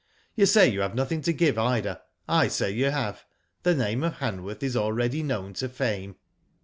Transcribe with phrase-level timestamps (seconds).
[0.33, 2.01] You say you have nothing to give Ida.
[2.27, 3.23] I say you have.
[3.61, 6.15] The name of Han worth is already known to fame.